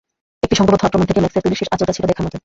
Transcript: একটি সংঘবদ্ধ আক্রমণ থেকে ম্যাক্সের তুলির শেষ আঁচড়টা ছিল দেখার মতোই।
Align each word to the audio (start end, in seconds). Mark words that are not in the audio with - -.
একটি 0.45 0.55
সংঘবদ্ধ 0.59 0.81
আক্রমণ 0.87 1.07
থেকে 1.09 1.21
ম্যাক্সের 1.21 1.43
তুলির 1.43 1.59
শেষ 1.61 1.69
আঁচড়টা 1.73 1.95
ছিল 1.95 2.03
দেখার 2.09 2.23
মতোই। 2.25 2.39